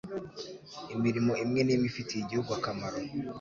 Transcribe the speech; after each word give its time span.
imirimo 0.95 1.31
imwe 1.43 1.61
n'imwe 1.63 1.85
ifitiye 1.91 2.21
igihugu 2.23 2.49
akamaro 2.57 2.99